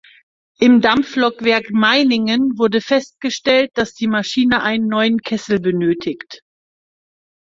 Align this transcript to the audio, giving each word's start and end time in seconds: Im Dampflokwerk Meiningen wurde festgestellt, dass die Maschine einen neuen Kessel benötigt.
Im 0.59 0.81
Dampflokwerk 0.81 1.69
Meiningen 1.69 2.57
wurde 2.57 2.81
festgestellt, 2.81 3.69
dass 3.75 3.93
die 3.93 4.07
Maschine 4.07 4.63
einen 4.63 4.87
neuen 4.87 5.19
Kessel 5.19 5.59
benötigt. 5.59 6.41